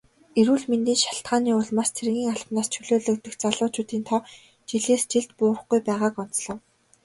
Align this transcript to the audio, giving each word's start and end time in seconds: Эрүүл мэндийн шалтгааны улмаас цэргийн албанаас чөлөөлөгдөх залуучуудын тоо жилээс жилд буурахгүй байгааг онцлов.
Эрүүл 0.39 0.63
мэндийн 0.71 0.99
шалтгааны 1.03 1.51
улмаас 1.59 1.89
цэргийн 1.97 2.31
албанаас 2.33 2.67
чөлөөлөгдөх 2.73 3.33
залуучуудын 3.41 4.03
тоо 4.09 4.19
жилээс 4.69 5.03
жилд 5.11 5.31
буурахгүй 5.37 5.79
байгааг 5.87 6.15
онцлов. 6.23 6.59